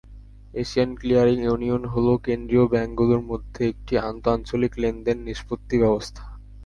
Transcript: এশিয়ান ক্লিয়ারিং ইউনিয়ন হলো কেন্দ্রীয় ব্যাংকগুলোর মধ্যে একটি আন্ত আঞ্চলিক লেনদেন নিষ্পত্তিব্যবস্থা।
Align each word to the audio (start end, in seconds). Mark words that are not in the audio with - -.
এশিয়ান 0.53 0.89
ক্লিয়ারিং 0.99 1.37
ইউনিয়ন 1.41 1.83
হলো 1.93 2.13
কেন্দ্রীয় 2.25 2.65
ব্যাংকগুলোর 2.67 3.21
মধ্যে 3.31 3.61
একটি 3.71 3.93
আন্ত 4.07 4.23
আঞ্চলিক 4.27 4.73
লেনদেন 4.81 5.17
নিষ্পত্তিব্যবস্থা। 5.27 6.23